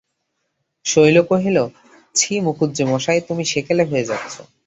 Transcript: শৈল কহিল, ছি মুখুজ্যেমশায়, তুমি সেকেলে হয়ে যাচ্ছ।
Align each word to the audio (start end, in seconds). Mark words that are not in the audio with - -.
শৈল 0.85 1.17
কহিল, 1.29 1.57
ছি 2.15 2.31
মুখুজ্যেমশায়, 2.39 3.21
তুমি 3.27 3.43
সেকেলে 3.45 3.83
হয়ে 3.85 4.07
যাচ্ছ। 4.09 4.33